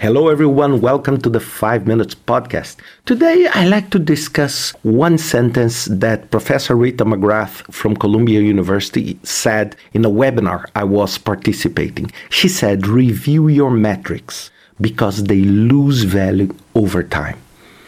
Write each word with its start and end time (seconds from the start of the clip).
Hello, 0.00 0.30
everyone. 0.30 0.80
Welcome 0.80 1.20
to 1.20 1.28
the 1.28 1.40
5 1.40 1.86
Minutes 1.86 2.14
Podcast. 2.14 2.76
Today, 3.04 3.46
I 3.52 3.66
like 3.66 3.90
to 3.90 3.98
discuss 3.98 4.70
one 4.82 5.18
sentence 5.18 5.84
that 5.90 6.30
Professor 6.30 6.74
Rita 6.74 7.04
McGrath 7.04 7.70
from 7.70 7.94
Columbia 7.94 8.40
University 8.40 9.18
said 9.24 9.76
in 9.92 10.02
a 10.06 10.08
webinar 10.08 10.64
I 10.74 10.84
was 10.84 11.18
participating. 11.18 12.10
She 12.30 12.48
said, 12.48 12.86
Review 12.86 13.48
your 13.48 13.70
metrics 13.70 14.50
because 14.80 15.24
they 15.24 15.42
lose 15.42 16.04
value 16.04 16.54
over 16.74 17.02
time. 17.02 17.36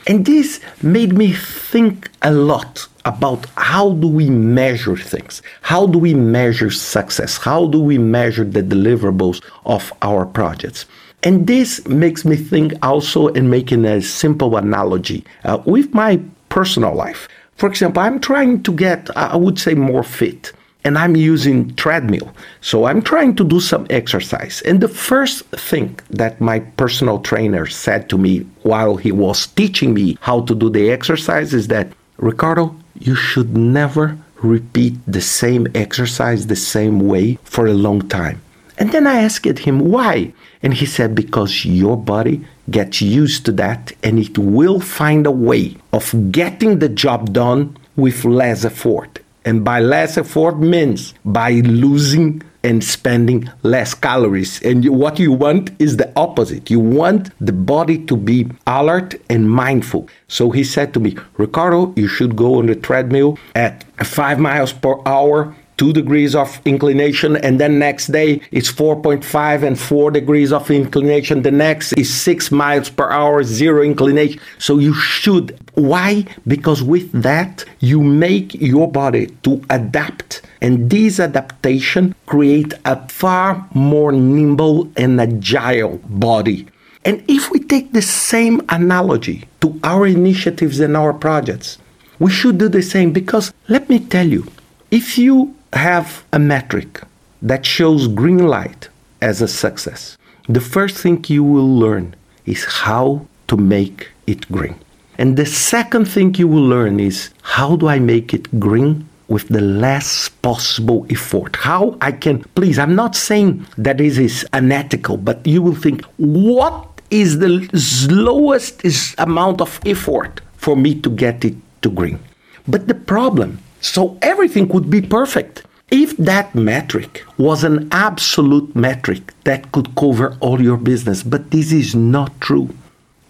And 0.07 0.27
this 0.27 0.61
made 0.83 1.15
me 1.15 1.33
think 1.33 2.11
a 2.21 2.31
lot 2.31 2.89
about 3.07 3.47
how 3.57 3.93
do 3.93 4.07
we 4.07 4.29
measure 4.29 4.99
things? 4.99 5.41
How 5.63 5.87
do 5.87 5.99
we 5.99 6.13
measure 6.13 6.71
success? 6.71 7.39
How 7.39 7.69
do 7.69 7.81
we 7.81 7.97
measure 7.97 8.45
the 8.45 8.63
deliverables 8.63 9.43
of 9.65 9.95
our 10.03 10.27
projects? 10.27 10.85
And 11.23 11.47
this 11.47 11.87
makes 11.87 12.25
me 12.25 12.37
think 12.37 12.75
also 12.83 13.29
in 13.29 13.49
making 13.49 13.85
a 13.85 14.03
simple 14.03 14.57
analogy 14.57 15.25
uh, 15.45 15.63
with 15.65 15.95
my 15.95 16.21
personal 16.49 16.95
life. 16.95 17.29
For 17.55 17.69
example, 17.69 18.03
I'm 18.03 18.19
trying 18.19 18.63
to 18.65 18.73
get, 18.73 19.09
I 19.17 19.37
would 19.37 19.59
say, 19.59 19.75
more 19.75 20.03
fit 20.03 20.53
and 20.85 20.99
I'm 20.99 21.15
using 21.15 21.75
treadmill. 21.77 22.35
So 22.61 22.87
I'm 22.87 23.03
trying 23.03 23.37
to 23.37 23.45
do 23.45 23.61
some 23.61 23.87
exercise. 23.89 24.63
And 24.63 24.81
the 24.81 24.89
first 24.89 25.45
thing 25.51 25.99
that 26.11 26.41
my 26.41 26.61
personal 26.61 27.21
trainer 27.21 27.67
said 27.67 28.09
to 28.11 28.19
me 28.19 28.41
while 28.63 28.97
he 28.97 29.13
was 29.13 29.47
teaching 29.47 29.95
me 29.95 30.19
how 30.21 30.41
to 30.43 30.55
do 30.55 30.71
the 30.71 30.91
exercise 30.91 31.55
is 31.55 31.69
that, 31.69 31.93
Ricardo, 32.17 32.75
you 32.99 33.15
should 33.15 33.57
never 33.57 34.19
repeat 34.43 34.95
the 35.07 35.21
same 35.21 35.69
exercise 35.75 36.49
the 36.49 36.57
same 36.57 36.99
way 37.01 37.39
for 37.45 37.67
a 37.67 37.75
long 37.75 38.09
time. 38.09 38.41
And 38.83 38.91
then 38.91 39.07
I 39.07 39.23
asked 39.23 39.61
him 39.61 39.79
why. 39.79 40.33
And 40.61 40.75
he 40.75 40.87
said, 40.87 41.15
because 41.15 41.65
your 41.65 41.97
body 41.97 42.45
gets 42.69 43.01
used 43.01 43.47
to 43.47 43.53
that 43.53 43.93
and 44.03 44.19
it 44.19 44.37
will 44.37 44.81
find 44.81 45.25
a 45.25 45.31
way 45.31 45.77
of 45.93 46.33
getting 46.33 46.81
the 46.81 46.89
job 46.89 47.33
done 47.33 47.77
with 47.95 48.25
less 48.25 48.65
effort. 48.65 49.21
And 49.45 49.65
by 49.65 49.79
less 49.79 50.19
effort 50.19 50.59
means 50.59 51.15
by 51.25 51.53
losing 51.61 52.43
and 52.65 52.83
spending 52.83 53.49
less 53.63 53.95
calories. 53.95 54.61
And 54.63 54.85
what 54.89 55.21
you 55.21 55.31
want 55.31 55.71
is 55.81 55.97
the 55.97 56.13
opposite. 56.17 56.69
You 56.69 56.81
want 56.81 57.31
the 57.41 57.53
body 57.53 58.05
to 58.07 58.17
be 58.17 58.49
alert 58.67 59.15
and 59.31 59.49
mindful. 59.49 60.09
So 60.27 60.51
he 60.51 60.65
said 60.65 60.93
to 60.95 61.01
me, 61.01 61.17
Ricardo, 61.37 61.93
you 61.95 62.09
should 62.09 62.35
go 62.35 62.59
on 62.59 62.67
the 62.67 62.75
treadmill 62.75 63.39
at 63.55 63.85
five 64.05 64.41
miles 64.41 64.73
per 64.73 64.97
hour 65.07 65.55
two 65.83 65.93
degrees 65.93 66.37
of 66.37 66.61
inclination, 66.65 67.35
and 67.39 67.59
then 67.59 67.77
next 67.77 68.13
day 68.13 68.41
it's 68.53 68.71
4.5 68.71 69.65
and 69.65 69.77
4 69.77 70.13
degrees 70.13 70.53
of 70.53 70.71
inclination. 70.71 71.43
The 71.43 71.51
next 71.51 71.93
is 71.95 72.09
6 72.23 72.53
miles 72.53 72.89
per 72.89 73.11
hour, 73.11 73.43
zero 73.43 73.83
inclination. 73.83 74.41
So 74.59 74.79
you 74.79 74.95
should. 74.95 75.59
Why? 75.75 76.25
Because 76.47 76.85
with 76.85 77.11
that, 77.23 77.65
you 77.81 78.01
make 78.01 78.55
your 78.55 78.89
body 78.89 79.27
to 79.43 79.61
adapt. 79.71 80.43
And 80.61 80.89
this 80.89 81.19
adaptation 81.19 82.15
create 82.27 82.75
a 82.85 82.97
far 83.09 83.67
more 83.75 84.13
nimble 84.13 84.89
and 84.97 85.21
agile 85.21 85.99
body. 86.05 86.69
And 87.05 87.25
if 87.27 87.51
we 87.51 87.59
take 87.59 87.93
the 87.93 88.03
same 88.03 88.63
analogy 88.69 89.49
to 89.63 89.81
our 89.83 90.07
initiatives 90.07 90.79
and 90.79 90.97
our 90.97 91.13
projects, 91.13 91.79
we 92.21 92.31
should 92.31 92.59
do 92.59 92.69
the 92.69 92.83
same 92.83 93.11
because 93.11 93.53
let 93.69 93.89
me 93.89 93.99
tell 93.99 94.29
you, 94.29 94.47
if 94.93 95.19
you 95.19 95.57
have 95.73 96.25
a 96.33 96.39
metric 96.39 97.01
that 97.41 97.67
shows 97.67 98.09
green 98.09 98.47
light 98.47 98.89
as 99.21 99.41
a 99.41 99.49
success, 99.49 100.17
the 100.49 100.61
first 100.61 100.97
thing 100.99 101.25
you 101.29 101.45
will 101.45 101.79
learn 101.79 102.15
is 102.47 102.65
how 102.65 103.27
to 103.49 103.57
make 103.57 104.11
it 104.27 104.51
green. 104.51 104.77
And 105.19 105.37
the 105.37 105.47
second 105.47 106.07
thing 106.07 106.35
you 106.35 106.49
will 106.49 106.67
learn 106.67 106.99
is 106.99 107.31
how 107.43 107.77
do 107.77 107.87
I 107.87 107.99
make 107.99 108.35
it 108.35 108.59
green 108.59 109.09
with 109.29 109.49
the 109.49 109.61
less 109.61 110.29
possible 110.29 111.07
effort? 111.11 111.57
How 111.57 111.97
I 112.01 112.13
can, 112.13 112.43
please, 112.55 112.79
I'm 112.79 112.95
not 112.95 113.15
saying 113.15 113.67
that 113.79 113.99
this 113.99 114.19
is 114.19 114.47
unethical, 114.53 115.17
but 115.17 115.47
you 115.47 115.63
will 115.63 115.75
think, 115.75 116.05
what 116.17 116.89
is 117.11 117.39
the 117.39 117.69
slowest 117.79 118.83
amount 119.19 119.61
of 119.61 119.81
effort 119.87 120.41
for 120.57 120.77
me 120.77 121.01
to 121.01 121.11
get 121.11 121.45
it 121.45 121.55
to 121.83 121.91
green? 121.91 122.19
But 122.67 122.89
the 122.89 122.95
problem 122.95 123.59
so 123.83 124.17
everything 124.23 124.69
would 124.69 124.89
be 124.89 125.03
perfect. 125.03 125.65
If 125.91 126.17
that 126.17 126.55
metric 126.55 127.25
was 127.37 127.65
an 127.65 127.89
absolute 127.93 128.75
metric 128.75 129.35
that 129.45 129.73
could 129.73 129.95
cover 129.95 130.39
all 130.41 130.63
your 130.63 130.79
business, 130.79 131.23
but 131.23 131.51
this 131.51 131.73
is 131.73 131.95
not 131.95 132.41
true. 132.41 132.71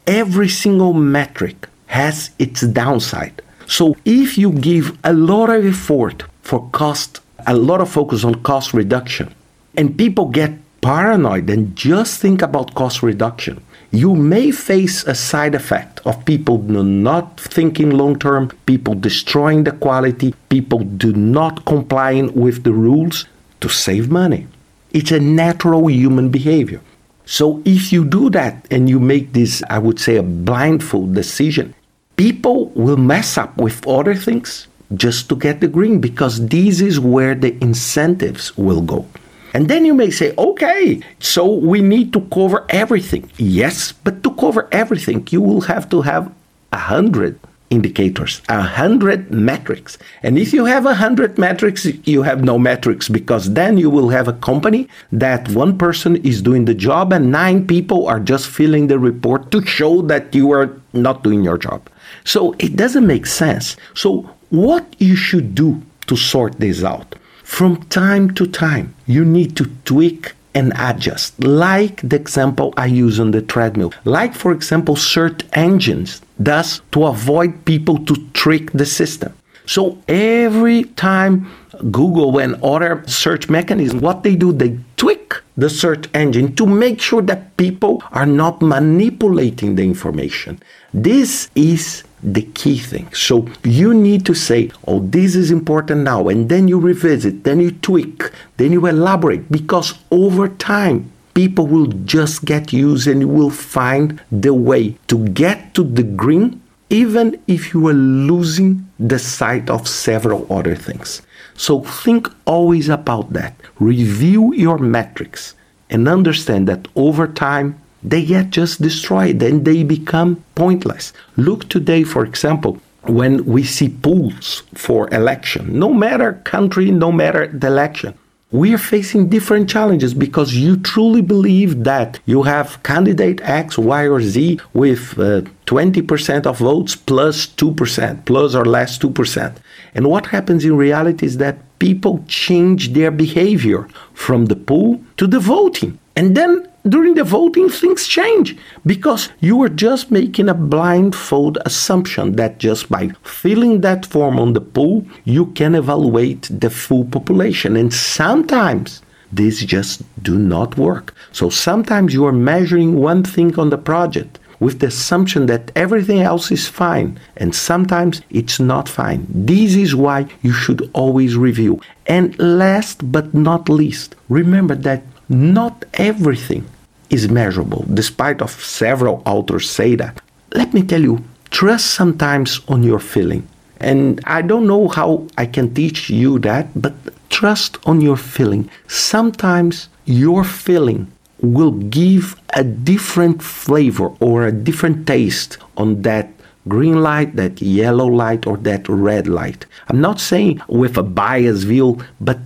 Every 0.07 0.49
single 0.49 0.93
metric 0.93 1.69
has 1.87 2.31
its 2.39 2.61
downside. 2.61 3.43
So 3.67 3.97
if 4.05 4.37
you 4.39 4.53
give 4.53 4.97
a 5.03 5.12
lot 5.12 5.51
of 5.51 5.65
effort 5.65 6.25
for 6.43 6.69
cost, 6.71 7.21
a 7.47 7.57
lot 7.57 7.81
of 7.81 7.91
focus 7.91 8.23
on 8.23 8.43
cost 8.43 8.75
reduction, 8.75 9.35
and 9.77 9.97
people 9.97 10.27
get 10.27 10.53
paranoid 10.83 11.49
and 11.49 11.75
just 11.75 12.21
think 12.21 12.43
about 12.43 12.75
cost 12.75 13.03
reduction, 13.03 13.62
you 13.93 14.17
may 14.17 14.51
face 14.51 15.05
a 15.05 15.15
side 15.15 15.55
effect 15.55 16.01
of 16.07 16.25
people 16.25 16.57
not 16.63 17.39
thinking 17.39 17.91
long 17.91 18.19
term, 18.19 18.49
people 18.65 18.95
destroying 18.95 19.65
the 19.65 19.73
quality, 19.73 20.35
people 20.49 20.79
do 20.79 21.13
not 21.13 21.67
complying 21.67 22.33
with 22.33 22.65
the 22.65 22.73
rules 22.73 23.27
to 23.61 23.69
save 23.69 24.11
money. 24.11 24.47
It's 24.93 25.13
a 25.13 25.21
natural 25.21 25.91
human 25.91 26.31
behavior. 26.31 26.81
So 27.27 27.63
if 27.67 27.93
you 27.93 28.05
do 28.07 28.31
that 28.31 28.67
and 28.71 28.89
you 28.89 28.99
make 28.99 29.35
this, 29.35 29.63
I 29.69 29.79
would 29.79 30.01
say, 30.01 30.17
a 30.17 30.23
blindfold 30.23 31.15
decision, 31.15 31.75
people 32.17 32.69
will 32.71 32.97
mess 32.97 33.37
up 33.37 33.59
with 33.59 33.87
other 33.87 34.15
things 34.15 34.69
just 34.95 35.29
to 35.29 35.37
get 35.37 35.61
the 35.61 35.69
green 35.69 36.01
because 36.01 36.47
this 36.49 36.81
is 36.81 36.99
where 36.99 37.35
the 37.35 37.57
incentives 37.63 38.57
will 38.57 38.81
go. 38.81 39.07
And 39.53 39.69
then 39.69 39.85
you 39.85 39.95
may 39.95 40.11
say, 40.11 40.35
okay, 40.37 41.01
so 41.19 41.47
we 41.47 41.83
need 41.83 42.13
to 42.15 42.21
cover 42.33 42.65
everything. 42.69 43.31
Yes, 43.37 43.93
but 43.93 44.23
to 44.23 44.35
cover 44.35 44.69
everything, 44.73 45.27
you 45.31 45.41
will 45.41 45.63
have 45.63 45.89
to 45.91 46.03
have 46.03 46.33
a 46.73 46.79
hundred 46.79 47.39
indicators, 47.73 48.43
a 48.49 48.61
hundred 48.61 49.31
metrics. 49.31 49.97
And 50.23 50.39
if 50.39 50.53
you 50.53 50.67
have 50.67 50.85
a 50.85 50.95
hundred 50.95 51.39
metrics, 51.39 51.87
you 52.05 52.23
have 52.23 52.45
no 52.45 52.59
metrics 52.59 53.09
because 53.09 53.55
then 53.55 53.79
you 53.79 53.89
will 53.89 54.11
have 54.11 54.29
a 54.29 54.35
company 54.35 54.89
that 55.11 55.49
one 55.49 55.79
person 55.79 56.17
is 56.17 56.43
doing 56.43 56.67
the 56.67 56.75
job 56.75 57.12
and 57.12 57.33
nine 57.33 57.67
people 57.67 58.07
are 58.07 58.21
just 58.21 58.47
filling 58.49 58.89
the 58.89 58.99
report 58.99 59.51
to 59.53 59.65
show 59.65 60.03
that 60.03 60.35
you 60.35 60.53
are 60.53 60.71
not 60.93 61.23
doing 61.23 61.43
your 61.43 61.57
job. 61.57 61.89
So 62.25 62.55
it 62.59 62.77
doesn't 62.77 63.07
make 63.07 63.27
sense. 63.27 63.77
So 63.95 64.29
what 64.51 64.85
you 64.99 65.17
should 65.17 65.55
do 65.55 65.81
to 66.09 66.17
sort 66.17 66.61
this 66.61 66.85
out? 66.85 67.15
From 67.53 67.77
time 67.91 68.33
to 68.37 68.47
time, 68.47 68.95
you 69.07 69.27
need 69.27 69.57
to 69.59 69.67
tweak 69.85 70.33
and 70.55 70.73
adjust, 70.75 71.45
like 71.45 72.01
the 72.01 72.17
example 72.17 72.73
I 72.79 72.87
use 72.87 73.21
on 73.21 73.33
the 73.33 73.43
treadmill. 73.43 73.93
Like, 74.07 74.35
for 74.35 74.53
example, 74.53 74.97
search 74.97 75.43
engines 75.53 76.23
does 76.43 76.81
to 76.93 77.05
avoid 77.05 77.67
people 77.67 77.99
to 78.07 78.17
trick 78.33 78.73
the 78.73 78.87
system. 78.87 79.35
So 79.67 79.99
every 80.09 80.84
time 80.84 81.50
Google 81.91 82.39
and 82.39 82.62
other 82.62 83.03
search 83.06 83.49
mechanisms, 83.49 84.03
what 84.03 84.23
they 84.23 84.37
do, 84.37 84.53
they 84.53 84.78
tweak 84.97 85.34
the 85.56 85.69
search 85.69 86.09
engine 86.15 86.55
to 86.56 86.67
make 86.67 87.00
sure 87.00 87.23
that 87.23 87.56
people 87.56 88.03
are 88.12 88.27
not 88.27 88.62
manipulating 88.62 89.75
the 89.75 89.83
information. 89.83 90.61
This 90.95 91.50
is 91.55 92.05
the 92.23 92.43
key 92.43 92.78
thing. 92.78 93.12
So 93.12 93.49
you 93.65 93.93
need 93.93 94.25
to 94.27 94.34
say, 94.34 94.71
oh, 94.87 95.00
this 95.00 95.34
is 95.34 95.50
important 95.50 96.03
now, 96.03 96.29
and 96.29 96.49
then 96.49 96.69
you 96.69 96.79
revisit, 96.79 97.44
then 97.44 97.61
you 97.61 97.73
tweak, 97.73 98.31
then 98.56 98.73
you 98.73 98.87
elaborate, 98.87 99.50
because 99.50 99.94
over 100.11 100.49
time, 100.49 101.11
people 101.35 101.67
will 101.67 101.87
just 102.05 102.44
get 102.44 102.73
used 102.73 103.09
and 103.09 103.35
will 103.35 103.50
find 103.50 104.20
the 104.31 104.55
way 104.55 104.97
to 105.09 105.26
get 105.29 105.75
to 105.75 105.82
the 105.82 106.03
green, 106.03 106.62
even 106.93 107.41
if 107.47 107.73
you 107.73 107.89
are 107.89 107.94
losing 107.94 108.87
the 109.00 109.19
sight 109.19 109.71
of 109.71 109.89
several 109.89 110.47
other 110.53 110.77
things. 110.77 111.23
So 111.55 111.81
think 111.81 112.29
always 112.44 112.91
about 112.91 113.33
that. 113.33 113.55
Review 113.81 114.53
your 114.55 114.77
metrics 114.77 115.55
and 115.89 116.06
understand 116.06 116.69
that 116.69 116.87
over 116.94 117.27
time, 117.27 117.81
they 118.03 118.25
get 118.25 118.50
just 118.50 118.83
destroyed 118.83 119.43
and 119.43 119.65
they 119.65 119.83
become 119.85 120.44
pointless. 120.55 121.15
Look 121.37 121.69
today, 121.71 122.03
for 122.03 122.27
example, 122.27 122.79
when 123.05 123.45
we 123.47 123.65
see 123.65 123.88
polls 123.88 124.62
for 124.75 125.12
election, 125.15 125.79
no 125.79 125.95
matter 125.95 126.35
country, 126.45 126.91
no 126.91 127.11
matter 127.11 127.47
the 127.47 127.69
election, 127.69 128.15
we 128.52 128.75
are 128.75 128.78
facing 128.78 129.31
different 129.31 129.69
challenges 129.69 130.12
because 130.12 130.54
you 130.54 130.76
truly 130.76 131.22
believe 131.22 131.84
that 131.84 132.20
you 132.26 132.43
have 132.43 132.82
candidate 132.82 133.40
X, 133.43 133.78
Y, 133.78 134.06
or 134.06 134.20
Z 134.20 134.60
with 134.75 135.19
uh, 135.19 135.40
20% 135.66 136.46
of 136.46 136.58
votes 136.58 136.94
plus 136.94 137.46
2%, 137.46 138.26
plus 138.26 138.54
or 138.54 138.66
less 138.66 138.99
2%. 138.99 139.56
And 139.94 140.06
what 140.06 140.26
happens 140.26 140.66
in 140.66 140.76
reality 140.76 141.25
is 141.25 141.38
that 141.38 141.56
people 141.78 142.22
change 142.28 142.93
their 142.93 143.10
behavior 143.10 143.88
from 144.12 144.46
the 144.46 144.56
poll 144.56 145.00
to 145.16 145.26
the 145.26 145.40
voting. 145.40 145.99
And 146.14 146.37
then 146.37 146.69
during 146.88 147.14
the 147.14 147.23
voting, 147.23 147.69
things 147.69 148.08
change 148.08 148.56
because 148.84 149.29
you 149.38 149.62
are 149.62 149.69
just 149.69 150.11
making 150.11 150.49
a 150.49 150.55
blindfold 150.55 151.58
assumption 151.64 152.32
that 152.32 152.58
just 152.58 152.88
by 152.88 153.11
filling 153.23 153.82
that 153.82 154.05
form 154.05 154.40
on 154.40 154.52
the 154.52 154.61
poll 154.61 155.06
you 155.25 155.46
can 155.46 155.76
evaluate 155.76 156.49
the 156.50 156.70
full 156.70 157.05
population. 157.05 157.76
And 157.76 157.94
sometimes 157.94 159.00
this 159.31 159.61
just 159.61 160.02
do 160.23 160.37
not 160.37 160.76
work. 160.76 161.14
So 161.31 161.50
sometimes 161.50 162.14
you 162.14 162.25
are 162.26 162.32
measuring 162.32 162.99
one 162.99 163.23
thing 163.23 163.56
on 163.58 163.70
the 163.70 163.78
project 163.78 164.40
with 164.58 164.81
the 164.81 164.88
assumption 164.88 165.46
that 165.46 165.73
everything 165.75 166.20
else 166.20 166.52
is 166.52 166.69
fine, 166.69 167.19
and 167.37 167.52
sometimes 167.52 168.23
it's 168.31 168.61
not 168.61 168.88
fine. 168.88 169.26
This 169.28 169.75
is 169.75 169.96
why 169.96 170.26
you 170.40 170.52
should 170.52 170.88
always 170.93 171.37
review. 171.37 171.81
And 172.06 172.38
last 172.38 173.11
but 173.11 173.35
not 173.35 173.69
least, 173.69 174.14
remember 174.28 174.76
that 174.76 175.02
not 175.28 175.85
everything 175.94 176.64
is 177.12 177.29
measurable, 177.29 177.85
despite 177.93 178.43
of 178.43 178.50
several 178.50 179.23
authors 179.25 179.70
say 179.70 179.94
that. 179.94 180.20
Let 180.55 180.75
me 180.75 180.82
tell 180.82 181.03
you, 181.03 181.23
trust 181.50 181.87
sometimes 181.94 182.61
on 182.67 182.82
your 182.82 182.99
feeling. 182.99 183.47
And 183.79 184.20
I 184.25 184.43
don't 184.43 184.67
know 184.67 184.88
how 184.88 185.26
I 185.37 185.47
can 185.47 185.75
teach 185.75 186.09
you 186.09 186.38
that, 186.41 186.69
but 186.75 186.94
trust 187.29 187.79
on 187.85 188.00
your 188.00 188.17
feeling. 188.17 188.70
Sometimes 188.88 189.88
your 190.06 190.43
feeling 190.43 191.12
will 191.43 191.73
give 191.73 192.41
a 192.55 192.64
different 192.64 193.43
flavor 193.43 194.09
or 194.20 194.47
a 194.47 194.53
different 194.53 195.06
taste 195.06 195.59
on 195.76 196.03
that 196.03 196.31
green 196.69 197.03
light, 197.03 197.35
that 197.37 197.61
yellow 197.61 198.06
light, 198.06 198.47
or 198.47 198.56
that 198.59 198.88
red 198.88 199.26
light. 199.26 199.67
I'm 199.88 200.00
not 200.00 200.20
saying 200.20 200.62
with 200.69 200.97
a 200.97 201.03
biased 201.03 201.67
view, 201.67 201.99
but 202.20 202.38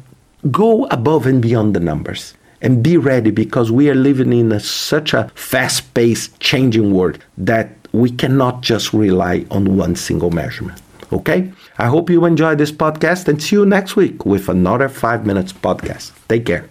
go 0.50 0.86
above 0.86 1.26
and 1.26 1.42
beyond 1.42 1.74
the 1.74 1.80
numbers 1.80 2.34
and 2.62 2.82
be 2.82 2.96
ready 2.96 3.30
because 3.30 3.70
we 3.70 3.90
are 3.90 3.94
living 3.94 4.32
in 4.32 4.52
a, 4.52 4.60
such 4.60 5.14
a 5.14 5.30
fast 5.34 5.92
paced, 5.94 6.38
changing 6.40 6.92
world 6.92 7.18
that 7.38 7.70
we 7.92 8.10
cannot 8.10 8.62
just 8.62 8.92
rely 8.92 9.44
on 9.50 9.76
one 9.76 9.96
single 9.96 10.30
measurement. 10.30 10.80
Okay? 11.12 11.52
I 11.78 11.86
hope 11.86 12.10
you 12.10 12.24
enjoyed 12.24 12.58
this 12.58 12.72
podcast 12.72 13.28
and 13.28 13.42
see 13.42 13.56
you 13.56 13.66
next 13.66 13.96
week 13.96 14.26
with 14.26 14.48
another 14.48 14.88
5 14.88 15.26
Minutes 15.26 15.52
podcast. 15.52 16.12
Take 16.28 16.46
care. 16.46 16.68